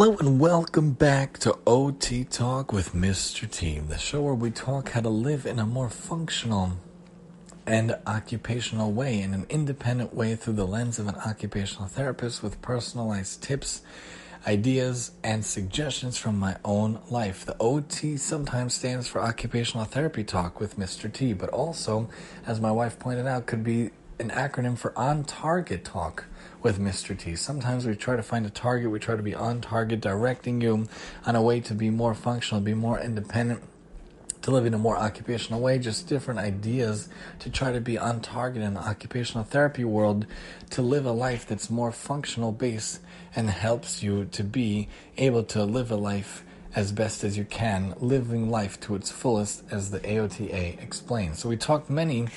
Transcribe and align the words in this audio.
Hello 0.00 0.16
and 0.18 0.38
welcome 0.38 0.92
back 0.92 1.38
to 1.38 1.58
OT 1.66 2.22
Talk 2.22 2.72
with 2.72 2.92
Mr. 2.92 3.50
T, 3.50 3.80
the 3.80 3.98
show 3.98 4.22
where 4.22 4.32
we 4.32 4.52
talk 4.52 4.90
how 4.90 5.00
to 5.00 5.08
live 5.08 5.44
in 5.44 5.58
a 5.58 5.66
more 5.66 5.90
functional 5.90 6.74
and 7.66 7.98
occupational 8.06 8.92
way, 8.92 9.20
in 9.20 9.34
an 9.34 9.44
independent 9.48 10.14
way 10.14 10.36
through 10.36 10.52
the 10.52 10.68
lens 10.68 11.00
of 11.00 11.08
an 11.08 11.16
occupational 11.16 11.88
therapist 11.88 12.44
with 12.44 12.62
personalized 12.62 13.42
tips, 13.42 13.82
ideas, 14.46 15.10
and 15.24 15.44
suggestions 15.44 16.16
from 16.16 16.38
my 16.38 16.58
own 16.64 17.00
life. 17.10 17.44
The 17.44 17.56
OT 17.58 18.16
sometimes 18.18 18.74
stands 18.74 19.08
for 19.08 19.20
Occupational 19.20 19.84
Therapy 19.84 20.22
Talk 20.22 20.60
with 20.60 20.78
Mr. 20.78 21.12
T, 21.12 21.32
but 21.32 21.48
also, 21.48 22.08
as 22.46 22.60
my 22.60 22.70
wife 22.70 23.00
pointed 23.00 23.26
out, 23.26 23.46
could 23.46 23.64
be 23.64 23.90
an 24.20 24.30
acronym 24.30 24.78
for 24.78 24.96
On 24.96 25.24
Target 25.24 25.84
Talk 25.84 26.26
with 26.62 26.78
Mr. 26.78 27.16
T. 27.16 27.36
Sometimes 27.36 27.86
we 27.86 27.94
try 27.94 28.16
to 28.16 28.22
find 28.22 28.44
a 28.46 28.50
target, 28.50 28.90
we 28.90 28.98
try 28.98 29.16
to 29.16 29.22
be 29.22 29.34
on 29.34 29.60
target, 29.60 30.00
directing 30.00 30.60
you 30.60 30.88
on 31.24 31.36
a 31.36 31.42
way 31.42 31.60
to 31.60 31.74
be 31.74 31.90
more 31.90 32.14
functional, 32.14 32.60
be 32.60 32.74
more 32.74 32.98
independent, 32.98 33.62
to 34.42 34.50
live 34.50 34.66
in 34.66 34.74
a 34.74 34.78
more 34.78 34.96
occupational 34.96 35.60
way, 35.60 35.78
just 35.78 36.08
different 36.08 36.40
ideas 36.40 37.08
to 37.40 37.50
try 37.50 37.72
to 37.72 37.80
be 37.80 37.98
on 37.98 38.20
target 38.20 38.62
in 38.62 38.74
the 38.74 38.80
occupational 38.80 39.44
therapy 39.44 39.84
world 39.84 40.26
to 40.70 40.82
live 40.82 41.06
a 41.06 41.12
life 41.12 41.46
that's 41.46 41.70
more 41.70 41.92
functional 41.92 42.52
based 42.52 43.00
and 43.34 43.50
helps 43.50 44.02
you 44.02 44.24
to 44.26 44.42
be 44.42 44.88
able 45.16 45.42
to 45.42 45.64
live 45.64 45.90
a 45.90 45.96
life 45.96 46.44
as 46.78 46.92
best 46.92 47.24
as 47.24 47.36
you 47.36 47.44
can, 47.44 47.92
living 47.98 48.48
life 48.50 48.78
to 48.78 48.94
its 48.94 49.10
fullest, 49.10 49.64
as 49.72 49.90
the 49.90 49.98
AOTA 49.98 50.80
explains. 50.80 51.40
So, 51.40 51.48
we 51.48 51.56
talked 51.56 51.90
many 51.90 52.28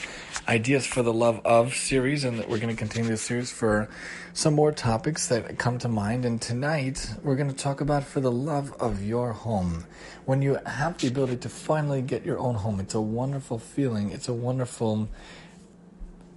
ideas 0.48 0.88
for 0.88 1.04
the 1.04 1.14
love 1.14 1.40
of 1.46 1.76
series, 1.76 2.24
and 2.24 2.40
we're 2.48 2.58
going 2.58 2.76
to 2.76 2.76
continue 2.76 3.12
this 3.12 3.22
series 3.22 3.52
for 3.52 3.88
some 4.34 4.56
more 4.56 4.72
topics 4.72 5.28
that 5.28 5.60
come 5.60 5.78
to 5.78 5.88
mind. 5.88 6.26
And 6.26 6.42
tonight, 6.42 7.08
we're 7.22 7.36
going 7.36 7.52
to 7.52 7.56
talk 7.56 7.82
about 7.82 8.04
for 8.04 8.20
the 8.20 8.32
love 8.32 8.74
of 8.80 9.04
your 9.04 9.32
home. 9.32 9.86
When 10.26 10.42
you 10.42 10.58
have 10.66 10.98
the 10.98 11.10
ability 11.10 11.38
to 11.38 11.50
finally 11.50 12.02
get 12.02 12.26
your 12.26 12.40
own 12.40 12.56
home, 12.56 12.80
it's 12.80 12.96
a 12.96 13.02
wonderful 13.02 13.60
feeling, 13.60 14.10
it's 14.10 14.28
a 14.28 14.34
wonderful 14.34 15.08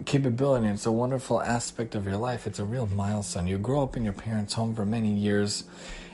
capability. 0.05 0.67
It's 0.67 0.85
a 0.85 0.93
wonderful 0.93 1.41
aspect 1.41 1.95
of 1.95 2.05
your 2.05 2.19
life. 2.19 2.47
It's 2.47 2.59
a 2.59 2.65
real 2.65 2.87
milestone. 2.87 3.47
You 3.47 3.57
grow 3.57 3.83
up 3.83 3.97
in 3.97 4.05
your 4.05 4.13
parents' 4.13 4.53
home 4.53 4.75
for 4.75 4.85
many 4.85 5.13
years 5.15 5.65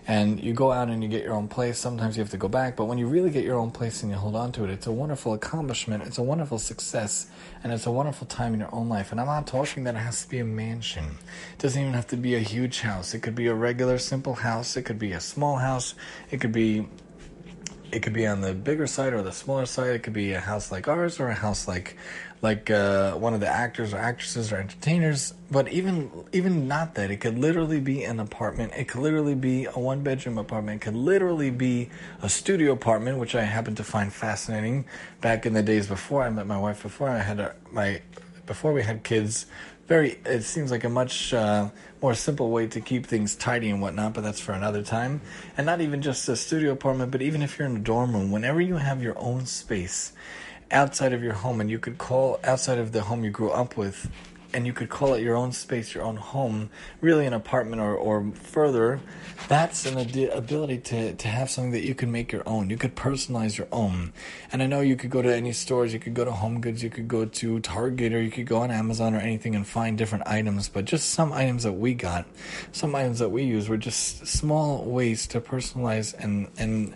and 0.07 0.41
you 0.43 0.53
go 0.53 0.73
out 0.73 0.89
and 0.89 1.03
you 1.03 1.09
get 1.09 1.23
your 1.23 1.35
own 1.35 1.49
place. 1.49 1.79
Sometimes 1.79 2.17
you 2.17 2.23
have 2.23 2.31
to 2.31 2.37
go 2.37 2.49
back, 2.49 2.77
but 2.77 2.87
when 2.87 2.99
you 2.99 3.07
really 3.07 3.31
get 3.31 3.45
your 3.45 3.59
own 3.59 3.71
place 3.71 4.03
and 4.03 4.11
you 4.11 4.17
hold 4.17 4.37
on 4.37 4.53
to 4.53 4.65
it, 4.65 4.71
it's 4.71 4.87
a 4.87 4.93
wonderful 4.93 5.35
accomplishment. 5.35 6.03
It's 6.05 6.19
a 6.19 6.23
wonderful 6.23 6.59
success, 6.59 7.27
and 7.63 7.73
it's 7.73 7.87
a 7.87 7.91
wonderful 7.91 8.27
time 8.27 8.55
in 8.55 8.61
your 8.61 8.75
own 8.75 8.89
life. 8.89 9.13
And 9.13 9.21
I'm 9.21 9.27
not 9.27 9.47
talking 9.47 9.85
that 9.85 9.95
it 9.95 9.99
has 9.99 10.23
to 10.23 10.29
be 10.29 10.39
a 10.39 10.45
mansion. 10.45 11.05
It 11.53 11.59
doesn't 11.59 11.81
even 11.81 11.95
have 11.95 12.07
to 12.09 12.17
be 12.17 12.35
a 12.35 12.41
huge 12.41 12.81
house. 12.81 13.15
It 13.15 13.21
could 13.21 13.35
be 13.35 13.47
a 13.47 13.55
regular, 13.55 13.99
simple 13.99 14.35
house. 14.35 14.77
It 14.77 14.83
could 14.83 14.99
be 14.99 15.13
a 15.13 15.21
small 15.21 15.57
house. 15.57 15.95
It 16.31 16.41
could 16.41 16.53
be 16.53 16.89
it 17.93 18.03
could 18.03 18.13
be 18.13 18.27
on 18.27 18.41
the 18.41 18.55
bigger 18.55 18.87
side 18.87 19.13
or 19.13 19.23
the 19.23 19.33
smaller 19.33 19.67
side. 19.67 19.95
It 19.95 20.03
could 20.03 20.13
be 20.13 20.33
a 20.33 20.41
house 20.41 20.71
like 20.71 20.89
ours 20.89 21.21
or 21.21 21.29
a 21.29 21.35
house 21.35 21.67
like 21.69 21.97
like 22.43 22.71
uh, 22.71 23.13
one 23.15 23.35
of 23.35 23.41
the 23.41 23.49
actors 23.49 23.93
or 23.93 23.99
actresses 23.99 24.53
or 24.53 24.57
entertainers. 24.57 25.35
But 25.51 25.69
even 25.69 26.11
even 26.33 26.69
not 26.69 26.95
that, 26.95 27.11
it 27.11 27.19
could 27.19 27.39
literally 27.39 27.81
be 27.81 28.05
an 28.05 28.21
apartment. 28.21 28.73
It 28.77 28.89
could 28.89 29.01
literally 29.01 29.35
be 29.35 29.67
a 29.67 29.79
one 29.79 30.03
bedroom 30.03 30.39
apartment. 30.39 30.83
It 30.83 30.85
could 30.85 30.97
literally 30.97 31.51
be 31.51 31.91
a 32.23 32.29
studio 32.29 32.73
apartment, 32.73 33.19
which 33.19 33.35
I 33.35 33.43
happen 33.43 33.75
to 33.77 33.85
find 33.85 34.13
fascinating. 34.13 34.87
Back 35.21 35.47
in 35.47 35.53
the 35.53 35.63
days 35.63 35.87
before 35.87 36.23
I 36.23 36.31
met 36.31 36.47
my 36.47 36.59
wife, 36.59 36.83
before 36.83 37.09
I 37.09 37.19
had 37.19 37.41
a, 37.41 37.55
my 37.71 38.01
before 38.47 38.73
we 38.73 38.83
had 38.83 39.03
kids, 39.03 39.47
very 39.91 40.21
it 40.25 40.43
seems 40.43 40.71
like 40.71 40.85
a 40.85 40.89
much 40.89 41.35
uh, 41.35 41.69
more 42.01 42.15
simple 42.15 42.53
way 42.53 42.65
to 42.65 42.81
keep 42.81 43.05
things 43.05 43.35
tidy 43.35 43.69
and 43.71 43.83
whatnot 43.83 44.15
but 44.15 44.21
that's 44.21 44.39
for 44.39 44.53
another 44.53 44.85
time. 44.85 45.21
And 45.57 45.67
not 45.67 45.81
even 45.81 46.01
just 46.01 46.29
a 46.29 46.37
studio 46.37 46.71
apartment 46.71 47.11
but 47.11 47.23
even 47.23 47.43
if 47.43 47.59
you're 47.59 47.67
in 47.67 47.77
a 47.77 47.81
dorm 47.81 48.15
room 48.15 48.31
whenever 48.31 48.61
you 48.61 48.77
have 48.77 49.03
your 49.03 49.19
own 49.19 49.47
space 49.47 50.13
outside 50.71 51.13
of 51.13 51.25
your 51.25 51.33
home 51.33 51.61
and 51.61 51.69
you 51.69 51.81
could 51.81 51.99
call 51.99 52.39
outside 52.45 52.79
of 52.79 52.93
the 52.93 53.03
home 53.03 53.25
you 53.25 53.31
grew 53.31 53.51
up 53.51 53.77
with 53.77 54.09
and 54.53 54.67
you 54.67 54.73
could 54.73 54.89
call 54.89 55.15
it 55.15 55.23
your 55.23 55.37
own 55.37 55.53
space, 55.53 55.95
your 55.95 56.05
own 56.05 56.17
home, 56.17 56.71
really 57.01 57.27
an 57.27 57.33
apartment 57.33 57.81
or, 57.81 57.95
or 57.95 58.31
further, 58.35 59.01
that's 59.49 59.87
an 59.87 59.99
ad- 59.99 60.31
ability 60.33 60.79
to, 60.79 61.15
to 61.15 61.29
have 61.29 61.51
something 61.51 61.73
that 61.73 61.85
you 61.85 61.95
can 61.95 62.11
make 62.11 62.33
your 62.33 62.43
own. 62.47 62.71
You 62.71 62.77
could 62.77 62.95
personalize 62.95 63.57
your 63.57 63.69
own. 63.73 64.13
And 64.53 64.63
I 64.63 64.67
know 64.67 64.81
you 64.81 64.97
could 64.97 65.11
go 65.11 65.23
to 65.23 65.35
any 65.35 65.53
stores, 65.53 65.93
you 65.93 66.01
could 66.01 66.15
go 66.15 66.25
to 66.25 66.33
Home 66.33 66.61
Goods, 66.61 66.83
you 66.83 66.91
could 66.91 67.09
go 67.09 67.25
to 67.25 67.61
Target, 67.61 68.13
or 68.13 68.23
you 68.23 68.31
could 68.31 68.47
go 68.47 68.59
on 68.59 68.71
Amazon 68.71 69.15
or 69.15 69.19
anything 69.19 69.55
and 69.55 69.67
find 69.67 69.97
different 69.97 70.27
items. 70.27 70.69
But 70.69 70.85
just 70.85 71.11
some 71.11 71.33
items 71.33 71.63
that 71.63 71.73
we 71.73 71.95
got, 71.95 72.27
some 72.73 72.95
items 72.95 73.19
that 73.19 73.31
we 73.31 73.45
use 73.45 73.69
were 73.69 73.77
just 73.77 74.27
small 74.27 74.85
ways 74.85 75.27
to 75.29 75.41
personalize 75.41 76.15
and, 76.19 76.49
and 76.59 76.95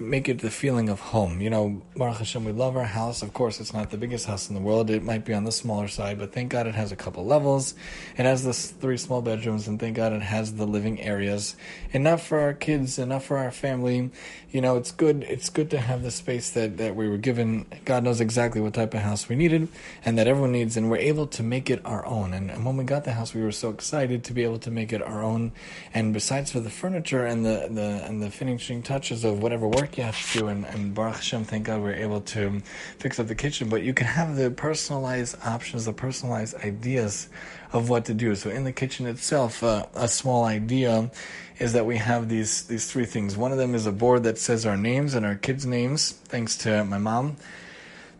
make 0.00 0.28
it 0.28 0.40
the 0.40 0.50
feeling 0.50 0.88
of 0.88 1.00
home. 1.00 1.40
You 1.40 1.50
know, 1.50 1.82
Baruch 1.96 2.18
Hashem, 2.18 2.44
we 2.44 2.52
love 2.52 2.76
our 2.76 2.84
house. 2.84 3.22
Of 3.22 3.32
course, 3.32 3.60
it's 3.60 3.72
not 3.72 3.90
the 3.90 3.96
biggest 3.96 4.26
house 4.26 4.48
in 4.48 4.54
the 4.54 4.60
world. 4.60 4.90
It 4.90 5.02
might 5.02 5.24
be 5.24 5.34
on 5.34 5.44
the 5.44 5.52
smaller 5.52 5.88
side, 5.88 6.18
but 6.18 6.32
thank 6.32 6.50
God 6.50 6.66
it 6.66 6.74
has 6.74 6.92
a 6.92 6.96
couple 6.96 7.24
levels. 7.24 7.74
It 8.16 8.24
has 8.24 8.44
the 8.44 8.52
three 8.52 8.96
small 8.96 9.22
bedrooms, 9.22 9.68
and 9.68 9.78
thank 9.78 9.96
God 9.96 10.12
it 10.12 10.22
has 10.22 10.54
the 10.54 10.66
living 10.66 11.00
areas. 11.00 11.56
Enough 11.92 12.26
for 12.26 12.40
our 12.40 12.54
kids, 12.54 12.98
enough 12.98 13.24
for 13.24 13.38
our 13.38 13.50
family. 13.50 14.10
You 14.50 14.60
know, 14.60 14.76
it's 14.76 14.92
good. 14.92 15.24
It's 15.24 15.50
good 15.50 15.70
to 15.70 15.78
have 15.78 16.02
the 16.02 16.10
space 16.10 16.50
that 16.50 16.76
that 16.78 16.96
we 16.96 17.08
were 17.08 17.18
given. 17.18 17.66
God 17.84 18.04
knows 18.04 18.20
exactly 18.20 18.60
what 18.60 18.74
type 18.74 18.94
of 18.94 19.00
house 19.00 19.28
we 19.28 19.36
needed, 19.36 19.68
and 20.04 20.16
that 20.18 20.26
everyone 20.26 20.52
needs, 20.52 20.76
and 20.76 20.90
we're 20.90 20.96
able 20.98 21.26
to 21.28 21.42
make 21.42 21.70
it 21.70 21.80
our 21.84 22.04
own. 22.06 22.32
And, 22.32 22.50
and 22.50 22.64
when 22.64 22.76
we 22.76 22.84
got 22.84 23.04
the 23.04 23.12
house, 23.12 23.34
we 23.34 23.42
were 23.42 23.52
so 23.52 23.70
excited 23.70 24.24
to 24.24 24.32
be 24.32 24.42
able 24.44 24.58
to 24.60 24.70
make 24.70 24.92
it 24.92 25.02
our 25.02 25.22
own. 25.22 25.52
And 25.92 26.12
besides 26.12 26.52
for 26.52 26.60
the 26.60 26.70
furniture 26.70 27.26
and 27.26 27.44
the 27.44 27.68
the 27.70 28.04
and 28.06 28.22
the 28.22 28.30
finishing 28.30 28.82
touches 28.82 29.24
of 29.24 29.42
whatever 29.42 29.66
work 29.66 29.83
you 29.96 30.04
have 30.04 30.32
to 30.32 30.38
do, 30.38 30.48
and, 30.48 30.64
and 30.64 30.94
Baruch 30.94 31.16
Hashem, 31.16 31.44
thank 31.44 31.66
God 31.66 31.82
we 31.82 31.90
are 31.90 31.94
able 31.94 32.20
to 32.20 32.60
fix 32.98 33.20
up 33.20 33.26
the 33.26 33.34
kitchen. 33.34 33.68
But 33.68 33.82
you 33.82 33.94
can 33.94 34.06
have 34.06 34.36
the 34.36 34.50
personalized 34.50 35.36
options, 35.44 35.84
the 35.84 35.92
personalized 35.92 36.56
ideas 36.56 37.28
of 37.72 37.88
what 37.88 38.04
to 38.06 38.14
do. 38.14 38.34
So 38.34 38.50
in 38.50 38.64
the 38.64 38.72
kitchen 38.72 39.06
itself, 39.06 39.62
uh, 39.62 39.86
a 39.94 40.08
small 40.08 40.44
idea 40.44 41.10
is 41.58 41.72
that 41.74 41.86
we 41.86 41.96
have 41.98 42.28
these 42.28 42.62
these 42.64 42.90
three 42.90 43.04
things. 43.04 43.36
One 43.36 43.52
of 43.52 43.58
them 43.58 43.74
is 43.74 43.86
a 43.86 43.92
board 43.92 44.24
that 44.24 44.38
says 44.38 44.66
our 44.66 44.76
names 44.76 45.14
and 45.14 45.24
our 45.24 45.36
kids' 45.36 45.66
names, 45.66 46.12
thanks 46.12 46.56
to 46.58 46.84
my 46.84 46.98
mom. 46.98 47.36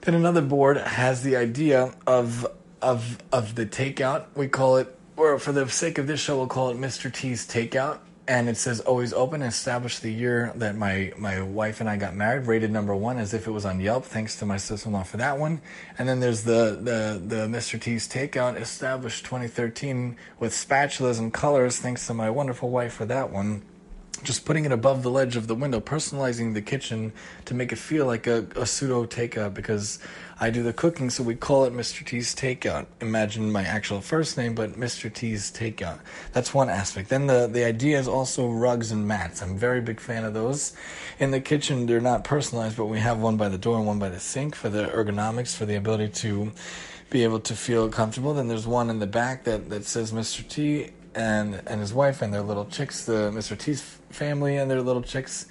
Then 0.02 0.14
another 0.14 0.42
board 0.42 0.76
has 0.76 1.22
the 1.22 1.36
idea 1.36 1.94
of 2.06 2.46
of 2.82 3.19
of 3.32 3.54
the 3.54 3.66
takeout. 3.66 4.26
We 4.34 4.48
call 4.48 4.76
it, 4.76 4.94
or 5.16 5.38
for 5.38 5.52
the 5.52 5.69
sake 5.69 5.98
of 5.98 6.06
this 6.06 6.20
show, 6.20 6.36
we'll 6.36 6.46
call 6.46 6.70
it 6.70 6.76
Mr. 6.76 7.12
T's 7.12 7.46
Takeout 7.46 7.98
and 8.26 8.48
it 8.48 8.56
says 8.56 8.80
always 8.80 9.12
open 9.12 9.42
and 9.42 9.52
established 9.52 10.02
the 10.02 10.10
year 10.10 10.52
that 10.56 10.76
my 10.76 11.12
my 11.16 11.42
wife 11.42 11.80
and 11.80 11.88
I 11.88 11.96
got 11.96 12.14
married 12.14 12.46
rated 12.46 12.70
number 12.70 12.94
one 12.96 13.18
as 13.18 13.34
if 13.34 13.46
it 13.46 13.50
was 13.50 13.66
on 13.66 13.80
Yelp. 13.80 14.04
Thanks 14.04 14.38
to 14.38 14.46
my 14.46 14.56
sister-in-law 14.56 15.02
for 15.02 15.18
that 15.18 15.38
one. 15.38 15.60
And 15.98 16.08
then 16.08 16.20
there's 16.20 16.44
the 16.44 16.78
the 16.80 17.20
the 17.24 17.46
Mr. 17.46 17.80
T's 17.80 18.08
takeout 18.08 18.58
established 18.58 19.24
2013 19.24 20.16
with 20.38 20.52
spatulas 20.52 21.18
and 21.18 21.32
colors. 21.32 21.78
Thanks 21.78 22.06
to 22.06 22.14
my 22.14 22.30
wonderful 22.30 22.70
wife 22.70 22.94
for 22.94 23.04
that 23.06 23.30
one 23.30 23.62
just 24.22 24.44
putting 24.44 24.64
it 24.64 24.72
above 24.72 25.02
the 25.02 25.10
ledge 25.10 25.36
of 25.36 25.47
the 25.47 25.54
window, 25.54 25.80
personalizing 25.80 26.54
the 26.54 26.62
kitchen 26.62 27.12
to 27.44 27.54
make 27.54 27.72
it 27.72 27.78
feel 27.78 28.06
like 28.06 28.26
a, 28.26 28.47
a 28.56 28.66
pseudo 28.66 29.04
takeout 29.04 29.54
because 29.54 29.98
I 30.41 30.50
do 30.50 30.62
the 30.62 30.72
cooking, 30.72 31.10
so 31.10 31.22
we 31.22 31.36
call 31.36 31.64
it 31.64 31.72
Mr. 31.72 32.04
T's 32.04 32.34
Takeout. 32.34 32.86
Imagine 33.00 33.52
my 33.52 33.62
actual 33.62 34.00
first 34.00 34.36
name, 34.36 34.54
but 34.54 34.72
Mr. 34.72 35.12
T's 35.12 35.52
Takeout. 35.52 36.00
That's 36.32 36.52
one 36.52 36.69
aspect. 36.69 37.08
Then 37.08 37.26
the, 37.26 37.47
the 37.47 37.64
idea 37.64 37.98
is 37.98 38.08
also 38.08 38.48
rugs 38.48 38.91
and 38.91 39.06
mats. 39.06 39.42
I'm 39.42 39.56
very 39.56 39.80
big 39.80 40.00
fan 40.00 40.25
of 40.25 40.34
those. 40.34 40.75
In 41.20 41.31
the 41.31 41.41
kitchen, 41.41 41.86
they're 41.86 42.00
not 42.00 42.25
personalized, 42.25 42.76
but 42.76 42.87
we 42.87 42.99
have 42.99 43.20
one 43.20 43.37
by 43.37 43.49
the 43.49 43.58
door 43.58 43.76
and 43.76 43.87
one 43.87 44.00
by 44.00 44.08
the 44.08 44.19
sink 44.19 44.56
for 44.56 44.69
the 44.69 44.87
ergonomics, 44.87 45.56
for 45.56 45.66
the 45.66 45.76
ability 45.76 46.08
to 46.08 46.52
be 47.10 47.24
able 47.24 47.40
to 47.40 47.54
feel 47.54 47.88
comfortable. 47.88 48.34
Then 48.34 48.48
there's 48.48 48.66
one 48.66 48.90
in 48.90 48.98
the 48.98 49.06
back 49.06 49.44
that, 49.44 49.70
that 49.70 49.84
says 49.84 50.12
Mr. 50.12 50.46
T 50.48 50.90
and 51.14 51.62
and 51.66 51.80
his 51.80 51.94
wife 51.94 52.22
and 52.22 52.32
their 52.32 52.42
little 52.42 52.66
chicks, 52.66 53.04
the 53.04 53.30
Mr. 53.30 53.56
T's 53.56 53.82
family 54.10 54.56
and 54.56 54.70
their 54.70 54.82
little 54.82 55.02
chicks, 55.02 55.46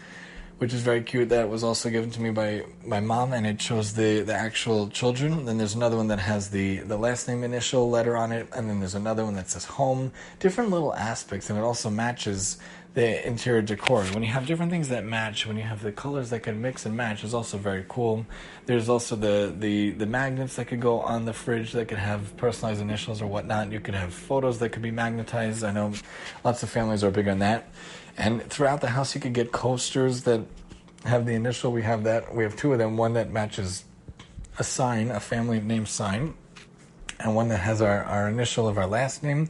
which 0.57 0.73
is 0.73 0.81
very 0.81 1.01
cute. 1.01 1.29
That 1.29 1.49
was 1.49 1.63
also 1.63 1.89
given 1.89 2.11
to 2.11 2.21
me 2.21 2.31
by 2.31 2.65
my 2.85 2.99
mom, 2.99 3.33
and 3.33 3.45
it 3.47 3.61
shows 3.61 3.93
the 3.93 4.21
the 4.21 4.33
actual 4.33 4.89
children. 4.89 5.45
Then 5.45 5.57
there's 5.57 5.75
another 5.75 5.97
one 5.97 6.07
that 6.07 6.19
has 6.19 6.49
the 6.49 6.77
the 6.79 6.97
last 6.97 7.27
name 7.27 7.43
initial 7.43 7.89
letter 7.89 8.17
on 8.17 8.31
it, 8.31 8.47
and 8.53 8.69
then 8.69 8.79
there's 8.79 8.95
another 8.95 9.23
one 9.23 9.35
that 9.35 9.49
says 9.49 9.65
home. 9.65 10.11
Different 10.39 10.69
little 10.69 10.93
aspects, 10.95 11.49
and 11.49 11.57
it 11.57 11.63
also 11.63 11.89
matches 11.89 12.57
the 12.93 13.25
interior 13.27 13.61
decor. 13.61 14.03
When 14.03 14.21
you 14.21 14.29
have 14.29 14.45
different 14.45 14.71
things 14.71 14.89
that 14.89 15.03
match, 15.03 15.47
when 15.47 15.57
you 15.57 15.63
have 15.63 15.81
the 15.81 15.91
colors 15.91 16.29
that 16.29 16.41
can 16.41 16.61
mix 16.61 16.85
and 16.85 16.95
match, 16.95 17.23
is 17.23 17.33
also 17.33 17.57
very 17.57 17.85
cool. 17.89 18.25
There's 18.67 18.87
also 18.87 19.15
the, 19.15 19.53
the, 19.57 19.91
the 19.91 20.05
magnets 20.05 20.57
that 20.57 20.65
could 20.65 20.79
go 20.79 20.99
on 20.99 21.25
the 21.25 21.33
fridge 21.33 21.71
that 21.71 21.87
could 21.87 21.97
have 21.97 22.37
personalized 22.37 22.81
initials 22.81 23.21
or 23.21 23.27
whatnot. 23.27 23.71
You 23.71 23.79
could 23.79 23.95
have 23.95 24.13
photos 24.13 24.59
that 24.59 24.69
could 24.69 24.83
be 24.83 24.91
magnetized. 24.91 25.63
I 25.63 25.71
know 25.71 25.93
lots 26.43 26.61
of 26.61 26.69
families 26.69 27.03
are 27.03 27.09
big 27.09 27.27
on 27.27 27.39
that. 27.39 27.67
And 28.15 28.43
throughout 28.43 28.81
the 28.81 28.89
house, 28.89 29.15
you 29.15 29.21
could 29.21 29.33
get 29.33 29.51
coasters 29.51 30.23
that 30.23 30.41
have 31.03 31.25
the 31.25 31.33
initial. 31.33 31.71
We 31.71 31.81
have 31.81 32.03
that. 32.03 32.33
We 32.33 32.43
have 32.43 32.55
two 32.55 32.73
of 32.73 32.79
them. 32.79 32.95
One 32.95 33.13
that 33.13 33.31
matches 33.31 33.85
a 34.59 34.63
sign, 34.63 35.09
a 35.09 35.19
family 35.19 35.59
name 35.59 35.87
sign, 35.87 36.35
and 37.19 37.35
one 37.35 37.47
that 37.47 37.57
has 37.57 37.81
our, 37.81 38.03
our 38.03 38.29
initial 38.29 38.67
of 38.67 38.77
our 38.77 38.85
last 38.85 39.23
name, 39.23 39.49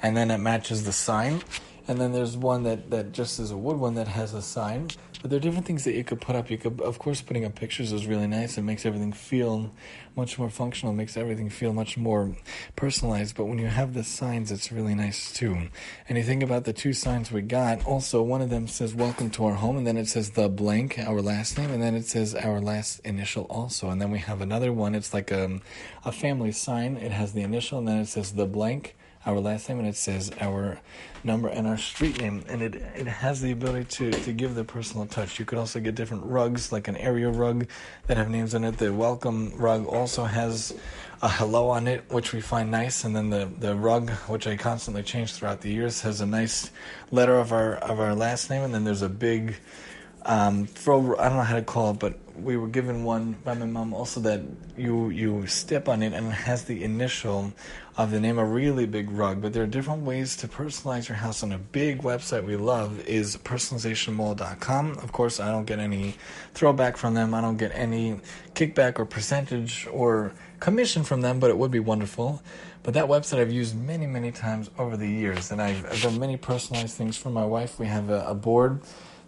and 0.00 0.16
then 0.16 0.30
it 0.30 0.38
matches 0.38 0.84
the 0.84 0.92
sign 0.92 1.42
and 1.86 2.00
then 2.00 2.12
there's 2.12 2.36
one 2.36 2.62
that, 2.64 2.90
that 2.90 3.12
just 3.12 3.38
is 3.38 3.50
a 3.50 3.56
wood 3.56 3.76
one 3.76 3.94
that 3.94 4.08
has 4.08 4.32
a 4.34 4.42
sign. 4.42 4.88
But 5.20 5.30
there 5.30 5.38
are 5.38 5.40
different 5.40 5.66
things 5.66 5.84
that 5.84 5.94
you 5.94 6.04
could 6.04 6.20
put 6.20 6.36
up. 6.36 6.50
You 6.50 6.58
could, 6.58 6.82
of 6.82 6.98
course, 6.98 7.22
putting 7.22 7.46
up 7.46 7.54
pictures 7.54 7.92
is 7.92 8.06
really 8.06 8.26
nice. 8.26 8.58
It 8.58 8.62
makes 8.62 8.84
everything 8.84 9.12
feel 9.12 9.72
much 10.16 10.38
more 10.38 10.50
functional. 10.50 10.92
It 10.92 10.96
makes 10.96 11.16
everything 11.16 11.48
feel 11.48 11.72
much 11.72 11.96
more 11.96 12.36
personalized. 12.76 13.34
But 13.34 13.46
when 13.46 13.58
you 13.58 13.68
have 13.68 13.94
the 13.94 14.04
signs, 14.04 14.52
it's 14.52 14.70
really 14.70 14.94
nice 14.94 15.32
too. 15.32 15.68
And 16.10 16.18
you 16.18 16.24
think 16.24 16.42
about 16.42 16.64
the 16.64 16.74
two 16.74 16.92
signs 16.92 17.32
we 17.32 17.40
got. 17.40 17.86
Also, 17.86 18.22
one 18.22 18.42
of 18.42 18.50
them 18.50 18.68
says 18.68 18.94
"Welcome 18.94 19.30
to 19.30 19.46
our 19.46 19.54
home," 19.54 19.78
and 19.78 19.86
then 19.86 19.96
it 19.96 20.08
says 20.08 20.32
the 20.32 20.50
blank, 20.50 20.98
our 20.98 21.22
last 21.22 21.56
name, 21.56 21.70
and 21.70 21.82
then 21.82 21.94
it 21.94 22.04
says 22.04 22.34
our 22.34 22.60
last 22.60 23.00
initial 23.00 23.44
also. 23.44 23.88
And 23.88 24.02
then 24.02 24.10
we 24.10 24.18
have 24.18 24.42
another 24.42 24.74
one. 24.74 24.94
It's 24.94 25.14
like 25.14 25.30
a, 25.30 25.58
a 26.04 26.12
family 26.12 26.52
sign. 26.52 26.98
It 26.98 27.12
has 27.12 27.32
the 27.32 27.40
initial, 27.40 27.78
and 27.78 27.88
then 27.88 27.98
it 27.98 28.08
says 28.08 28.32
the 28.32 28.46
blank 28.46 28.94
our 29.26 29.40
last 29.40 29.68
name 29.68 29.78
and 29.78 29.88
it 29.88 29.96
says 29.96 30.30
our 30.40 30.80
number 31.22 31.48
and 31.48 31.66
our 31.66 31.78
street 31.78 32.20
name 32.20 32.44
and 32.48 32.60
it 32.60 32.74
it 32.74 33.06
has 33.06 33.40
the 33.40 33.50
ability 33.50 33.84
to 33.84 34.10
to 34.10 34.32
give 34.32 34.54
the 34.54 34.64
personal 34.64 35.06
touch. 35.06 35.38
You 35.38 35.44
could 35.44 35.58
also 35.58 35.80
get 35.80 35.94
different 35.94 36.24
rugs 36.24 36.72
like 36.72 36.88
an 36.88 36.96
area 36.96 37.30
rug 37.30 37.66
that 38.06 38.16
have 38.16 38.28
names 38.28 38.54
on 38.54 38.64
it. 38.64 38.78
The 38.78 38.92
welcome 38.92 39.52
rug 39.56 39.86
also 39.86 40.24
has 40.24 40.74
a 41.22 41.28
hello 41.28 41.70
on 41.70 41.86
it 41.86 42.04
which 42.10 42.32
we 42.34 42.40
find 42.40 42.70
nice 42.70 43.04
and 43.04 43.16
then 43.16 43.30
the 43.30 43.48
the 43.58 43.74
rug 43.74 44.10
which 44.28 44.46
i 44.46 44.56
constantly 44.56 45.02
change 45.02 45.32
throughout 45.32 45.60
the 45.62 45.70
years 45.70 46.02
has 46.02 46.20
a 46.20 46.26
nice 46.26 46.70
letter 47.10 47.38
of 47.38 47.50
our 47.50 47.76
of 47.76 47.98
our 47.98 48.14
last 48.14 48.50
name 48.50 48.62
and 48.62 48.74
then 48.74 48.84
there's 48.84 49.00
a 49.00 49.08
big 49.08 49.56
um, 50.24 50.66
throw 50.66 51.16
I 51.16 51.28
don't 51.28 51.38
know 51.38 51.44
how 51.44 51.56
to 51.56 51.62
call 51.62 51.90
it, 51.92 51.98
but 51.98 52.18
we 52.36 52.56
were 52.56 52.66
given 52.66 53.04
one 53.04 53.36
by 53.44 53.54
my 53.54 53.66
mom 53.66 53.94
also 53.94 54.20
that 54.20 54.40
you 54.76 55.10
you 55.10 55.46
step 55.46 55.88
on 55.88 56.02
it 56.02 56.12
and 56.12 56.26
it 56.26 56.30
has 56.30 56.64
the 56.64 56.82
initial 56.82 57.52
of 57.96 58.10
the 58.10 58.18
name 58.18 58.38
a 58.38 58.44
really 58.44 58.86
big 58.86 59.10
rug. 59.10 59.40
But 59.40 59.52
there 59.52 59.62
are 59.62 59.68
different 59.68 60.02
ways 60.02 60.36
to 60.38 60.48
personalize 60.48 61.08
your 61.08 61.16
house 61.16 61.42
on 61.42 61.52
a 61.52 61.58
big 61.58 62.02
website 62.02 62.44
we 62.44 62.56
love 62.56 63.00
is 63.06 63.36
personalizationmall.com 63.36 64.98
of 64.98 65.12
course 65.12 65.38
i 65.38 65.50
don't 65.50 65.64
get 65.64 65.78
any 65.78 66.16
throwback 66.54 66.96
from 66.96 67.14
them. 67.14 67.34
I 67.34 67.40
don't 67.40 67.56
get 67.56 67.72
any 67.74 68.20
kickback 68.54 68.98
or 68.98 69.04
percentage 69.04 69.86
or 69.92 70.32
commission 70.58 71.04
from 71.04 71.20
them 71.20 71.38
but 71.38 71.50
it 71.50 71.58
would 71.58 71.70
be 71.70 71.80
wonderful. 71.80 72.42
But 72.82 72.94
that 72.94 73.06
website 73.06 73.38
i've 73.38 73.52
used 73.52 73.76
many 73.76 74.06
many 74.06 74.32
times 74.32 74.70
over 74.78 74.96
the 74.96 75.08
years 75.08 75.52
and 75.52 75.62
i've, 75.62 75.84
I've 75.86 76.02
done 76.02 76.18
many 76.18 76.36
personalized 76.36 76.96
things 76.96 77.16
for 77.16 77.30
my 77.30 77.44
wife. 77.44 77.78
We 77.78 77.86
have 77.86 78.10
a, 78.10 78.24
a 78.26 78.34
board 78.34 78.80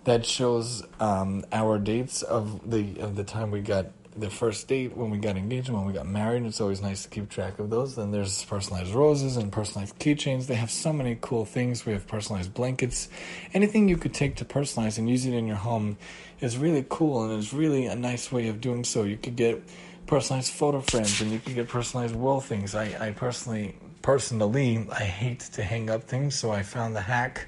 that 0.06 0.24
shows 0.24 0.84
um, 1.00 1.44
our 1.52 1.78
dates 1.78 2.22
of 2.22 2.70
the 2.70 3.00
of 3.00 3.16
the 3.16 3.24
time 3.24 3.50
we 3.50 3.60
got 3.60 3.86
the 4.16 4.30
first 4.30 4.66
date, 4.68 4.96
when 4.96 5.10
we 5.10 5.18
got 5.18 5.36
engaged, 5.36 5.68
when 5.68 5.84
we 5.84 5.92
got 5.92 6.06
married. 6.06 6.44
It's 6.44 6.60
always 6.60 6.80
nice 6.80 7.02
to 7.02 7.08
keep 7.08 7.28
track 7.28 7.58
of 7.58 7.70
those. 7.70 7.96
Then 7.96 8.12
there's 8.12 8.44
personalized 8.44 8.94
roses 8.94 9.36
and 9.36 9.52
personalized 9.52 9.98
keychains. 9.98 10.46
They 10.46 10.54
have 10.54 10.70
so 10.70 10.92
many 10.92 11.18
cool 11.20 11.44
things. 11.44 11.84
We 11.84 11.92
have 11.92 12.06
personalized 12.06 12.54
blankets. 12.54 13.08
Anything 13.52 13.88
you 13.88 13.96
could 13.96 14.14
take 14.14 14.36
to 14.36 14.44
personalize 14.44 14.96
and 14.96 15.08
use 15.08 15.26
it 15.26 15.34
in 15.34 15.46
your 15.46 15.56
home 15.56 15.98
is 16.40 16.56
really 16.56 16.86
cool 16.88 17.24
and 17.24 17.38
it's 17.38 17.52
really 17.52 17.86
a 17.86 17.96
nice 17.96 18.32
way 18.32 18.48
of 18.48 18.60
doing 18.60 18.84
so. 18.84 19.02
You 19.02 19.16
could 19.16 19.36
get 19.36 19.62
personalized 20.06 20.52
photo 20.52 20.80
frames 20.80 21.20
and 21.20 21.30
you 21.30 21.38
could 21.40 21.54
get 21.54 21.68
personalized 21.68 22.14
wall 22.14 22.40
things. 22.40 22.74
I, 22.74 23.08
I 23.08 23.10
personally 23.10 23.76
personally 24.02 24.86
I 24.92 25.02
hate 25.02 25.40
to 25.40 25.64
hang 25.64 25.90
up 25.90 26.04
things, 26.04 26.36
so 26.36 26.52
I 26.52 26.62
found 26.62 26.94
the 26.94 27.00
hack 27.00 27.46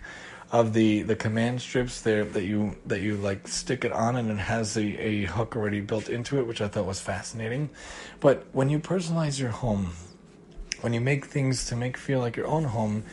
of 0.51 0.73
the 0.73 1.03
the 1.03 1.17
command 1.17 1.61
strips 1.61 2.01
there 2.01 2.25
that 2.25 2.45
you 2.45 2.75
that 2.87 3.01
you 3.01 3.17
like 3.17 3.47
stick 3.47 3.85
it 3.85 3.93
on 3.93 4.17
and 4.17 4.31
it 4.31 4.39
has 4.39 4.77
a, 4.77 4.83
a 4.83 5.25
hook 5.27 5.55
already 5.55 5.81
built 5.81 6.09
into 6.09 6.39
it 6.39 6.47
which 6.47 6.61
i 6.61 6.69
thought 6.69 6.87
was 6.87 7.01
fascinating. 7.01 7.69
But 8.21 8.47
when 8.53 8.71
you 8.71 8.79
personalize 8.79 9.39
your 9.39 9.51
home 9.51 9.93
when 10.81 10.93
you 10.93 11.01
make 11.01 11.27
things 11.27 11.67
to 11.67 11.77
make 11.77 11.97
feel 11.97 12.21
like 12.21 12.37
your 12.37 12.47
own 12.47 12.65
home 12.65 13.05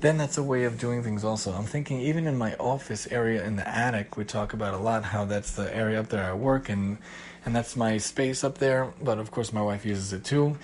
then 0.00 0.18
that's 0.18 0.36
a 0.36 0.42
way 0.42 0.64
of 0.64 0.78
doing 0.78 1.02
things 1.02 1.24
also. 1.24 1.52
I'm 1.52 1.64
thinking 1.64 2.00
even 2.00 2.26
in 2.26 2.36
my 2.36 2.54
office 2.56 3.08
area 3.10 3.44
in 3.44 3.56
the 3.56 3.66
attic 3.66 4.16
we 4.16 4.24
talk 4.24 4.52
about 4.52 4.74
a 4.74 4.78
lot 4.78 5.02
how 5.04 5.24
that's 5.24 5.52
the 5.52 5.74
area 5.74 5.98
up 5.98 6.08
there 6.08 6.24
i 6.24 6.34
work 6.34 6.68
and 6.68 6.98
and 7.44 7.54
that's 7.54 7.76
my 7.76 7.96
space 7.98 8.42
up 8.42 8.58
there. 8.58 8.92
But 9.00 9.18
of 9.18 9.30
course 9.30 9.52
my 9.52 9.62
wife 9.62 9.84
uses 9.84 10.12
it 10.12 10.24
too 10.24 10.56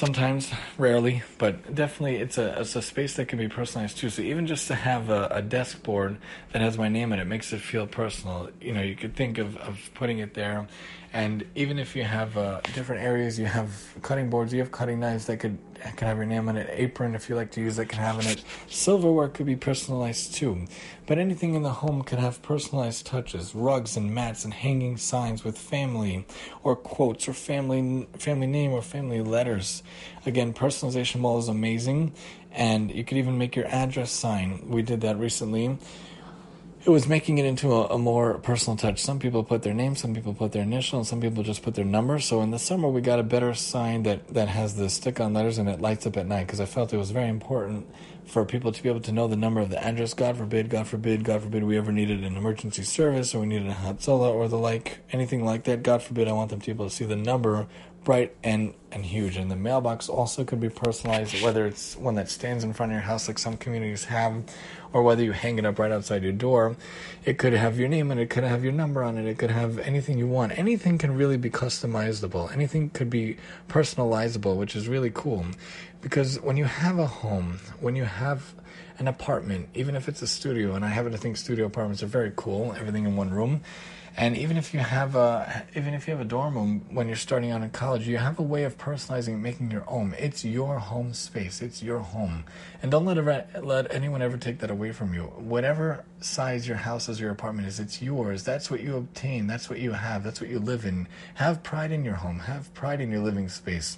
sometimes, 0.00 0.50
rarely, 0.78 1.22
but 1.36 1.74
definitely 1.74 2.16
it's 2.16 2.38
a 2.38 2.58
it's 2.58 2.74
a 2.74 2.80
space 2.80 3.16
that 3.16 3.28
can 3.28 3.38
be 3.38 3.48
personalized 3.48 3.98
too. 3.98 4.08
So 4.08 4.22
even 4.22 4.46
just 4.46 4.66
to 4.68 4.74
have 4.74 5.10
a, 5.10 5.28
a 5.30 5.42
desk 5.42 5.82
board 5.82 6.16
that 6.52 6.62
has 6.62 6.78
my 6.78 6.88
name 6.88 7.12
in 7.12 7.18
it 7.20 7.26
makes 7.26 7.52
it 7.52 7.60
feel 7.60 7.86
personal. 7.86 8.48
You 8.62 8.72
know, 8.72 8.80
you 8.80 8.96
could 8.96 9.14
think 9.14 9.36
of, 9.36 9.58
of 9.58 9.90
putting 9.92 10.18
it 10.18 10.32
there, 10.32 10.66
and 11.12 11.44
even 11.56 11.78
if 11.78 11.96
you 11.96 12.04
have 12.04 12.36
uh, 12.36 12.60
different 12.72 13.02
areas, 13.02 13.38
you 13.38 13.46
have 13.46 13.96
cutting 14.02 14.30
boards, 14.30 14.52
you 14.52 14.60
have 14.60 14.70
cutting 14.70 15.00
knives 15.00 15.26
that 15.26 15.38
could 15.38 15.58
can 15.96 16.08
have 16.08 16.18
your 16.18 16.26
name 16.26 16.48
on 16.48 16.56
it. 16.56 16.68
Apron, 16.70 17.14
if 17.14 17.28
you 17.28 17.34
like 17.34 17.50
to 17.52 17.60
use 17.60 17.76
that, 17.76 17.86
can 17.86 17.98
have 17.98 18.20
in 18.20 18.26
it. 18.26 18.44
Silverware 18.68 19.28
could 19.28 19.46
be 19.46 19.56
personalized 19.56 20.34
too, 20.34 20.66
but 21.06 21.18
anything 21.18 21.54
in 21.54 21.62
the 21.62 21.70
home 21.70 22.02
can 22.02 22.18
have 22.18 22.42
personalized 22.42 23.06
touches. 23.06 23.54
Rugs 23.54 23.96
and 23.96 24.14
mats 24.14 24.44
and 24.44 24.52
hanging 24.54 24.98
signs 24.98 25.42
with 25.42 25.58
family 25.58 26.26
or 26.62 26.76
quotes 26.76 27.28
or 27.28 27.32
family 27.32 28.06
family 28.18 28.46
name 28.46 28.72
or 28.72 28.82
family 28.82 29.20
letters. 29.20 29.82
Again, 30.26 30.52
personalization 30.52 31.20
mall 31.20 31.38
is 31.38 31.48
amazing, 31.48 32.12
and 32.52 32.90
you 32.94 33.02
could 33.02 33.16
even 33.16 33.36
make 33.36 33.56
your 33.56 33.66
address 33.66 34.12
sign. 34.12 34.68
We 34.68 34.82
did 34.82 35.00
that 35.00 35.18
recently 35.18 35.78
it 36.82 36.88
was 36.88 37.06
making 37.06 37.36
it 37.36 37.44
into 37.44 37.72
a, 37.72 37.88
a, 37.88 37.98
more 37.98 38.38
personal 38.38 38.76
touch. 38.76 39.00
Some 39.00 39.18
people 39.18 39.44
put 39.44 39.62
their 39.62 39.74
name, 39.74 39.96
some 39.96 40.14
people 40.14 40.32
put 40.32 40.52
their 40.52 40.62
initial, 40.62 40.98
and 40.98 41.06
some 41.06 41.20
people 41.20 41.42
just 41.42 41.62
put 41.62 41.74
their 41.74 41.84
number. 41.84 42.18
So 42.18 42.40
in 42.40 42.50
the 42.50 42.58
summer, 42.58 42.88
we 42.88 43.02
got 43.02 43.18
a 43.18 43.22
better 43.22 43.52
sign 43.52 44.04
that, 44.04 44.28
that 44.28 44.48
has 44.48 44.76
the 44.76 44.88
stick 44.88 45.20
on 45.20 45.34
letters 45.34 45.58
and 45.58 45.68
it 45.68 45.80
lights 45.80 46.06
up 46.06 46.16
at 46.16 46.26
night 46.26 46.46
because 46.46 46.60
I 46.60 46.64
felt 46.64 46.92
it 46.94 46.96
was 46.96 47.10
very 47.10 47.28
important 47.28 47.86
for 48.24 48.44
people 48.44 48.72
to 48.72 48.82
be 48.82 48.88
able 48.88 49.00
to 49.00 49.12
know 49.12 49.28
the 49.28 49.36
number 49.36 49.60
of 49.60 49.68
the 49.68 49.84
address. 49.84 50.14
God 50.14 50.36
forbid, 50.36 50.70
God 50.70 50.86
forbid, 50.86 51.24
God 51.24 51.42
forbid 51.42 51.64
we 51.64 51.76
ever 51.76 51.92
needed 51.92 52.24
an 52.24 52.36
emergency 52.36 52.84
service 52.84 53.34
or 53.34 53.40
we 53.40 53.46
needed 53.46 53.68
a 53.68 53.74
Hatzalah 53.74 54.32
or 54.32 54.48
the 54.48 54.58
like, 54.58 55.00
anything 55.12 55.44
like 55.44 55.64
that. 55.64 55.82
God 55.82 56.02
forbid, 56.02 56.28
I 56.28 56.32
want 56.32 56.50
them 56.50 56.60
to 56.60 56.66
be 56.66 56.72
able 56.72 56.88
to 56.88 56.94
see 56.94 57.04
the 57.04 57.16
number 57.16 57.66
bright 58.04 58.34
and, 58.42 58.74
and 58.92 59.04
huge. 59.04 59.36
And 59.36 59.50
the 59.50 59.56
mailbox 59.56 60.08
also 60.08 60.44
could 60.44 60.60
be 60.60 60.70
personalized, 60.70 61.42
whether 61.42 61.66
it's 61.66 61.96
one 61.96 62.14
that 62.14 62.28
stands 62.28 62.64
in 62.64 62.72
front 62.72 62.92
of 62.92 62.94
your 62.94 63.02
house 63.02 63.28
like 63.28 63.38
some 63.38 63.56
communities 63.56 64.04
have 64.04 64.42
or 64.92 65.02
whether 65.02 65.22
you 65.22 65.32
hang 65.32 65.58
it 65.58 65.64
up 65.64 65.78
right 65.78 65.92
outside 65.92 66.22
your 66.22 66.32
door, 66.32 66.76
it 67.24 67.38
could 67.38 67.52
have 67.52 67.78
your 67.78 67.88
name 67.88 68.10
and 68.10 68.18
it 68.18 68.28
could 68.28 68.42
have 68.42 68.64
your 68.64 68.72
number 68.72 69.02
on 69.02 69.16
it. 69.18 69.26
It 69.26 69.38
could 69.38 69.50
have 69.50 69.78
anything 69.78 70.18
you 70.18 70.26
want. 70.26 70.58
Anything 70.58 70.98
can 70.98 71.16
really 71.16 71.36
be 71.36 71.50
customizable. 71.50 72.52
Anything 72.52 72.90
could 72.90 73.10
be 73.10 73.36
personalizable, 73.68 74.56
which 74.56 74.74
is 74.74 74.88
really 74.88 75.10
cool. 75.12 75.46
Because 76.00 76.40
when 76.40 76.56
you 76.56 76.64
have 76.64 76.98
a 76.98 77.06
home, 77.06 77.60
when 77.80 77.94
you 77.94 78.04
have 78.04 78.54
an 78.98 79.06
apartment, 79.06 79.68
even 79.74 79.94
if 79.94 80.08
it's 80.08 80.22
a 80.22 80.26
studio, 80.26 80.74
and 80.74 80.84
I 80.84 80.88
happen 80.88 81.12
to 81.12 81.18
think 81.18 81.36
studio 81.36 81.66
apartments 81.66 82.02
are 82.02 82.06
very 82.06 82.32
cool, 82.34 82.74
everything 82.78 83.04
in 83.04 83.16
one 83.16 83.30
room 83.30 83.60
and 84.20 84.36
even 84.36 84.58
if 84.58 84.74
you 84.74 84.80
have 84.80 85.16
a 85.16 85.64
even 85.74 85.94
if 85.94 86.06
you 86.06 86.10
have 86.12 86.20
a 86.20 86.28
dorm 86.28 86.54
room 86.54 86.84
when 86.90 87.06
you're 87.06 87.16
starting 87.16 87.50
out 87.52 87.62
in 87.62 87.70
college, 87.70 88.06
you 88.06 88.18
have 88.18 88.38
a 88.38 88.42
way 88.42 88.64
of 88.64 88.76
personalizing 88.76 89.40
making 89.40 89.70
your 89.70 89.84
own. 89.88 90.14
It's 90.18 90.44
your 90.44 90.78
home 90.78 91.14
space. 91.14 91.62
It's 91.62 91.82
your 91.82 92.00
home. 92.00 92.44
And 92.82 92.90
don't 92.90 93.06
let 93.06 93.16
ever, 93.16 93.46
let 93.62 93.90
anyone 93.94 94.20
ever 94.20 94.36
take 94.36 94.58
that 94.58 94.70
away 94.70 94.92
from 94.92 95.14
you. 95.14 95.22
Whatever 95.22 96.04
size 96.20 96.68
your 96.68 96.76
house 96.76 97.08
is, 97.08 97.18
your 97.18 97.30
apartment 97.30 97.66
is, 97.66 97.80
it's 97.80 98.02
yours. 98.02 98.44
That's 98.44 98.70
what 98.70 98.82
you 98.82 98.98
obtain. 98.98 99.46
That's 99.46 99.70
what 99.70 99.78
you 99.78 99.92
have. 99.92 100.22
That's 100.22 100.38
what 100.38 100.50
you 100.50 100.58
live 100.58 100.84
in. 100.84 101.08
Have 101.36 101.62
pride 101.62 101.90
in 101.90 102.04
your 102.04 102.16
home. 102.16 102.40
Have 102.40 102.74
pride 102.74 103.00
in 103.00 103.10
your 103.10 103.22
living 103.22 103.48
space. 103.48 103.96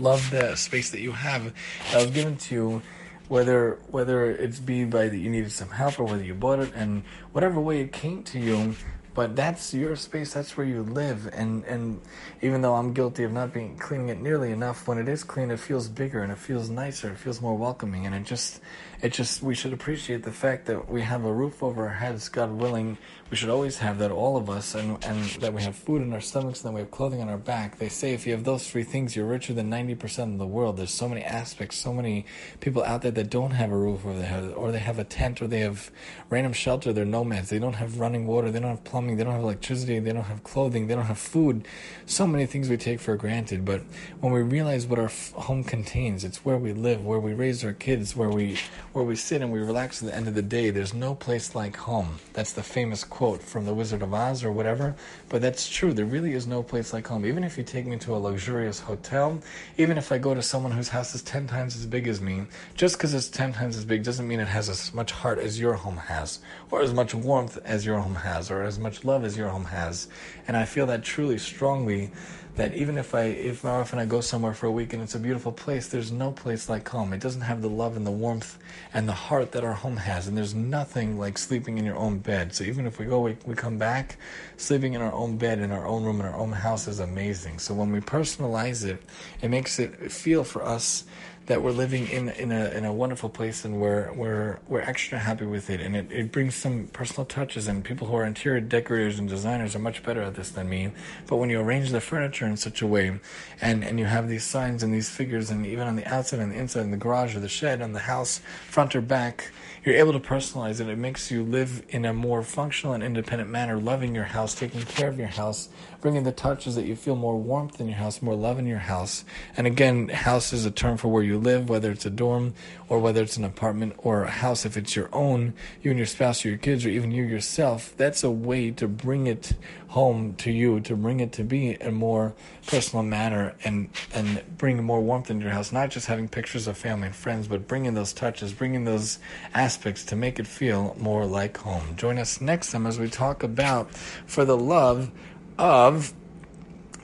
Love 0.00 0.32
the 0.32 0.56
space 0.56 0.90
that 0.90 1.00
you 1.00 1.12
have 1.12 1.54
that 1.92 2.02
was 2.02 2.10
given 2.10 2.36
to 2.36 2.54
you 2.56 2.82
whether 3.28 3.78
whether 3.90 4.30
it's 4.30 4.58
be 4.58 4.84
by 4.84 5.06
that 5.06 5.18
you 5.18 5.28
needed 5.28 5.52
some 5.52 5.68
help 5.68 6.00
or 6.00 6.04
whether 6.04 6.24
you 6.24 6.34
bought 6.34 6.58
it 6.58 6.72
and 6.74 7.02
whatever 7.32 7.60
way 7.60 7.80
it 7.80 7.92
came 7.92 8.22
to 8.22 8.38
you 8.38 8.74
but 9.18 9.34
that's 9.34 9.74
your 9.74 9.96
space 9.96 10.32
that's 10.32 10.56
where 10.56 10.64
you 10.64 10.84
live. 10.84 11.28
And 11.32 11.64
and 11.64 12.00
even 12.40 12.62
though 12.62 12.76
i'm 12.76 12.92
guilty 12.92 13.24
of 13.24 13.32
not 13.32 13.52
being 13.52 13.76
cleaning 13.76 14.10
it 14.10 14.20
nearly 14.20 14.52
enough 14.52 14.86
when 14.86 14.96
it 14.96 15.08
is 15.08 15.24
clean 15.24 15.50
it 15.50 15.58
feels 15.58 15.88
bigger 15.88 16.22
and 16.22 16.30
it 16.30 16.38
feels 16.38 16.70
nicer 16.70 17.10
it 17.10 17.18
feels 17.18 17.42
more 17.42 17.56
welcoming. 17.58 18.06
And 18.06 18.14
it 18.14 18.22
just 18.22 18.60
it 19.00 19.12
just 19.12 19.42
we 19.42 19.54
should 19.54 19.72
appreciate 19.72 20.22
the 20.22 20.32
fact 20.32 20.66
that 20.66 20.90
we 20.90 21.02
have 21.02 21.24
a 21.24 21.32
roof 21.32 21.62
over 21.62 21.86
our 21.86 21.94
heads 21.94 22.28
god 22.28 22.50
willing. 22.50 22.98
We 23.30 23.36
should 23.36 23.50
always 23.50 23.78
have 23.78 23.98
that 23.98 24.10
all 24.10 24.36
of 24.36 24.48
us 24.48 24.74
and 24.74 25.02
and 25.04 25.24
that 25.40 25.52
we 25.52 25.62
have 25.62 25.76
food 25.76 26.02
in 26.02 26.12
our 26.12 26.20
stomachs 26.20 26.64
and 26.64 26.70
that 26.70 26.74
we 26.74 26.80
have 26.80 26.90
clothing 26.90 27.20
on 27.20 27.28
our 27.28 27.38
back. 27.38 27.78
They 27.78 27.88
say 27.88 28.12
if 28.14 28.26
you 28.26 28.32
have 28.32 28.44
those 28.44 28.68
three 28.68 28.84
things 28.84 29.14
you're 29.14 29.26
richer 29.26 29.52
than 29.52 29.70
90% 29.70 30.32
of 30.32 30.38
the 30.38 30.46
world. 30.46 30.76
There's 30.76 30.94
so 30.94 31.08
many 31.08 31.22
aspects 31.22 31.76
so 31.76 31.92
many 31.92 32.26
people 32.60 32.82
out 32.82 33.02
there 33.02 33.12
that 33.12 33.30
don't 33.30 33.52
have 33.52 33.70
a 33.70 33.76
roof 33.76 34.04
over 34.04 34.18
their 34.18 34.26
head 34.26 34.52
or 34.52 34.72
they 34.72 34.78
have 34.78 34.98
a 34.98 35.04
tent 35.04 35.42
or 35.42 35.46
they 35.46 35.60
have 35.60 35.90
random 36.30 36.52
shelter. 36.52 36.92
They're 36.92 37.04
nomads. 37.04 37.50
They 37.50 37.58
don't 37.58 37.74
have 37.74 38.00
running 38.00 38.26
water. 38.26 38.50
They 38.50 38.60
don't 38.60 38.70
have 38.70 38.84
plumbing. 38.84 39.16
They 39.16 39.24
don't 39.24 39.34
have 39.34 39.42
electricity, 39.42 39.98
they 39.98 40.12
don't 40.12 40.24
have 40.24 40.44
clothing, 40.44 40.86
they 40.86 40.94
don't 40.94 41.04
have 41.04 41.18
food. 41.18 41.66
So 42.06 42.26
many 42.26 42.46
things 42.46 42.68
we 42.68 42.76
take 42.76 43.00
for 43.00 43.16
granted. 43.16 43.64
But 43.64 43.82
when 44.20 44.32
we 44.32 44.40
realize 44.40 44.86
what 44.86 44.98
our 44.98 45.06
f- 45.06 45.32
home 45.32 45.64
contains, 45.64 46.24
it's 46.24 46.44
where 46.44 46.56
we 46.56 46.72
live, 46.72 47.04
where 47.04 47.18
we 47.18 47.34
raise 47.34 47.64
our 47.64 47.72
kids, 47.72 48.16
where 48.16 48.28
we 48.30 48.58
where 48.92 49.04
we 49.04 49.16
sit 49.16 49.42
and 49.42 49.52
we 49.52 49.58
relax 49.58 50.02
at 50.02 50.08
the 50.08 50.14
end 50.16 50.28
of 50.28 50.34
the 50.34 50.42
day. 50.42 50.70
There's 50.70 50.94
no 50.94 51.14
place 51.14 51.54
like 51.54 51.76
home. 51.76 52.18
That's 52.32 52.52
the 52.52 52.62
famous 52.62 53.04
quote 53.04 53.42
from 53.42 53.64
The 53.64 53.74
Wizard 53.74 54.02
of 54.02 54.14
Oz 54.14 54.42
or 54.42 54.50
whatever, 54.50 54.96
but 55.28 55.42
that's 55.42 55.68
true. 55.68 55.92
There 55.92 56.04
really 56.04 56.32
is 56.32 56.46
no 56.46 56.62
place 56.62 56.92
like 56.92 57.06
home. 57.06 57.26
Even 57.26 57.44
if 57.44 57.58
you 57.58 57.64
take 57.64 57.86
me 57.86 57.98
to 57.98 58.16
a 58.16 58.18
luxurious 58.18 58.80
hotel, 58.80 59.40
even 59.76 59.98
if 59.98 60.10
I 60.10 60.18
go 60.18 60.34
to 60.34 60.42
someone 60.42 60.72
whose 60.72 60.88
house 60.88 61.14
is 61.14 61.22
10 61.22 61.46
times 61.46 61.76
as 61.76 61.86
big 61.86 62.08
as 62.08 62.20
me, 62.20 62.44
just 62.74 62.96
because 62.96 63.14
it's 63.14 63.28
10 63.28 63.52
times 63.52 63.76
as 63.76 63.84
big 63.84 64.02
doesn't 64.02 64.26
mean 64.26 64.40
it 64.40 64.48
has 64.48 64.68
as 64.68 64.94
much 64.94 65.12
heart 65.12 65.38
as 65.38 65.60
your 65.60 65.74
home 65.74 65.96
has, 65.96 66.40
or 66.70 66.80
as 66.80 66.94
much 66.94 67.14
warmth 67.14 67.58
as 67.64 67.84
your 67.84 67.98
home 67.98 68.14
has, 68.14 68.50
or 68.50 68.62
as 68.62 68.78
much 68.78 69.04
love 69.04 69.24
as 69.24 69.36
your 69.36 69.48
home 69.48 69.66
has. 69.66 70.08
And 70.46 70.56
I 70.56 70.64
feel 70.64 70.86
that 70.86 71.04
truly 71.04 71.38
strongly 71.38 72.10
that 72.58 72.74
even 72.74 72.98
if 72.98 73.14
I 73.14 73.22
if 73.22 73.62
my 73.62 73.78
wife 73.78 73.92
and 73.92 74.00
I 74.00 74.04
go 74.04 74.20
somewhere 74.20 74.52
for 74.52 74.66
a 74.66 74.70
week 74.70 74.92
and 74.92 75.00
it's 75.00 75.14
a 75.14 75.20
beautiful 75.20 75.52
place, 75.52 75.88
there's 75.88 76.10
no 76.10 76.32
place 76.32 76.68
like 76.68 76.86
home. 76.88 77.12
It 77.12 77.20
doesn't 77.20 77.42
have 77.42 77.62
the 77.62 77.70
love 77.70 77.96
and 77.96 78.04
the 78.04 78.10
warmth 78.10 78.58
and 78.94 79.08
the 79.08 79.12
heart 79.12 79.52
that 79.52 79.64
our 79.64 79.74
home 79.74 79.98
has, 79.98 80.26
and 80.26 80.36
there's 80.36 80.54
nothing 80.54 81.18
like 81.18 81.38
sleeping 81.38 81.78
in 81.78 81.84
your 81.84 81.96
own 81.96 82.18
bed. 82.18 82.54
So 82.54 82.64
even 82.64 82.86
if 82.86 82.98
we 82.98 83.06
go, 83.06 83.20
we, 83.20 83.36
we 83.44 83.54
come 83.54 83.78
back, 83.78 84.16
sleeping 84.56 84.94
in 84.94 85.02
our 85.02 85.12
own 85.12 85.36
bed 85.36 85.58
in 85.58 85.70
our 85.70 85.86
own 85.86 86.04
room 86.04 86.20
in 86.20 86.26
our 86.26 86.36
own 86.36 86.52
house 86.52 86.88
is 86.88 86.98
amazing. 87.00 87.58
So 87.58 87.74
when 87.74 87.92
we 87.92 88.00
personalize 88.00 88.84
it, 88.84 89.02
it 89.42 89.48
makes 89.48 89.78
it 89.78 90.10
feel 90.10 90.44
for 90.44 90.64
us 90.64 91.04
that 91.48 91.62
we're 91.62 91.72
living 91.72 92.06
in 92.08 92.28
in 92.28 92.52
a 92.52 92.68
in 92.70 92.84
a 92.84 92.92
wonderful 92.92 93.30
place 93.30 93.64
and 93.64 93.80
we're 93.80 94.12
we're 94.12 94.58
we're 94.68 94.82
extra 94.82 95.18
happy 95.18 95.46
with 95.46 95.70
it. 95.70 95.80
And 95.80 95.96
it, 95.96 96.12
it 96.12 96.30
brings 96.30 96.54
some 96.54 96.88
personal 96.92 97.24
touches 97.24 97.66
and 97.66 97.82
people 97.82 98.06
who 98.06 98.14
are 98.16 98.24
interior 98.24 98.60
decorators 98.60 99.18
and 99.18 99.28
designers 99.28 99.74
are 99.74 99.78
much 99.78 100.02
better 100.02 100.22
at 100.22 100.34
this 100.34 100.50
than 100.50 100.68
me. 100.68 100.92
But 101.26 101.36
when 101.36 101.48
you 101.48 101.58
arrange 101.60 101.90
the 101.90 102.02
furniture 102.02 102.46
in 102.46 102.58
such 102.58 102.82
a 102.82 102.86
way 102.86 103.18
and 103.62 103.82
and 103.82 103.98
you 103.98 104.04
have 104.04 104.28
these 104.28 104.44
signs 104.44 104.82
and 104.82 104.92
these 104.92 105.08
figures 105.08 105.50
and 105.50 105.66
even 105.66 105.88
on 105.88 105.96
the 105.96 106.06
outside 106.06 106.40
and 106.40 106.52
the 106.52 106.56
inside 106.56 106.82
in 106.82 106.90
the 106.90 106.98
garage 106.98 107.34
or 107.34 107.40
the 107.40 107.48
shed 107.48 107.80
on 107.80 107.92
the 107.92 108.00
house 108.00 108.40
front 108.68 108.94
or 108.94 109.00
back 109.00 109.50
you're 109.84 109.94
able 109.94 110.12
to 110.12 110.20
personalize 110.20 110.80
it. 110.80 110.88
It 110.88 110.98
makes 110.98 111.30
you 111.30 111.42
live 111.42 111.82
in 111.88 112.04
a 112.04 112.12
more 112.12 112.42
functional 112.42 112.94
and 112.94 113.02
independent 113.02 113.50
manner, 113.50 113.76
loving 113.76 114.14
your 114.14 114.24
house, 114.24 114.54
taking 114.54 114.82
care 114.82 115.08
of 115.08 115.18
your 115.18 115.28
house, 115.28 115.68
bringing 116.00 116.24
the 116.24 116.32
touches 116.32 116.74
that 116.74 116.84
you 116.84 116.96
feel 116.96 117.16
more 117.16 117.36
warmth 117.36 117.80
in 117.80 117.88
your 117.88 117.96
house, 117.96 118.22
more 118.22 118.34
love 118.34 118.58
in 118.58 118.66
your 118.66 118.78
house. 118.78 119.24
And 119.56 119.66
again, 119.66 120.08
house 120.08 120.52
is 120.52 120.64
a 120.64 120.70
term 120.70 120.96
for 120.96 121.08
where 121.08 121.22
you 121.22 121.38
live, 121.38 121.68
whether 121.68 121.90
it's 121.90 122.06
a 122.06 122.10
dorm 122.10 122.54
or 122.88 122.98
whether 122.98 123.22
it's 123.22 123.36
an 123.36 123.44
apartment 123.44 123.94
or 123.98 124.24
a 124.24 124.30
house. 124.30 124.64
If 124.64 124.76
it's 124.76 124.96
your 124.96 125.08
own, 125.12 125.54
you 125.82 125.90
and 125.90 125.98
your 125.98 126.06
spouse 126.06 126.44
or 126.44 126.48
your 126.48 126.58
kids 126.58 126.84
or 126.84 126.90
even 126.90 127.10
you 127.10 127.24
yourself, 127.24 127.94
that's 127.96 128.24
a 128.24 128.30
way 128.30 128.70
to 128.72 128.88
bring 128.88 129.26
it 129.26 129.52
home 129.88 130.34
to 130.34 130.50
you, 130.52 130.80
to 130.80 130.94
bring 130.94 131.20
it 131.20 131.32
to 131.32 131.42
be 131.42 131.74
a 131.74 131.90
more 131.90 132.34
personal 132.66 133.02
manner 133.02 133.54
and, 133.64 133.88
and 134.12 134.42
bring 134.58 134.82
more 134.82 135.00
warmth 135.00 135.30
into 135.30 135.44
your 135.44 135.52
house. 135.52 135.72
Not 135.72 135.90
just 135.90 136.06
having 136.06 136.28
pictures 136.28 136.66
of 136.66 136.76
family 136.76 137.06
and 137.06 137.16
friends, 137.16 137.48
but 137.48 137.66
bringing 137.66 137.94
those 137.94 138.12
touches, 138.12 138.52
bringing 138.52 138.84
those 138.84 139.18
aspects 139.54 140.04
to 140.04 140.16
make 140.16 140.38
it 140.38 140.46
feel 140.46 140.94
more 140.98 141.24
like 141.24 141.56
home. 141.58 141.96
Join 141.96 142.18
us 142.18 142.40
next 142.40 142.72
time 142.72 142.86
as 142.86 142.98
we 142.98 143.08
talk 143.08 143.42
about 143.42 143.90
For 143.90 144.44
the 144.44 144.56
Love 144.56 145.10
of 145.58 146.12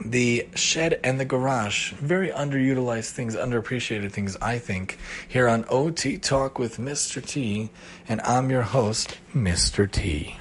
the 0.05 0.47
shed 0.55 1.00
and 1.03 1.19
the 1.19 1.25
garage. 1.25 1.93
Very 1.93 2.29
underutilized 2.29 3.11
things, 3.11 3.35
underappreciated 3.37 4.12
things, 4.12 4.37
I 4.43 4.59
think, 4.59 4.99
here 5.26 5.49
on 5.49 5.64
OT 5.69 6.19
Talk 6.19 6.59
with 6.59 6.79
Mr. 6.79 7.25
T. 7.25 7.71
And 8.09 8.21
I'm 8.23 8.50
your 8.50 8.62
host, 8.62 9.19
Mr. 9.35 9.91
T. 9.91 10.37